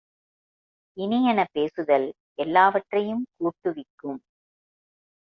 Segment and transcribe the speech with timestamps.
[0.97, 2.07] இனியன பேசுதல்
[2.35, 4.19] எல்லாவற்றையும் கூட்டுவிக்கும்.